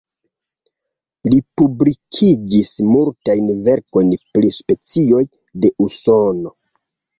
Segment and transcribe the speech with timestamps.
[1.31, 5.23] Li publikigis multajn verkojn pri specioj
[5.67, 6.59] de Usono.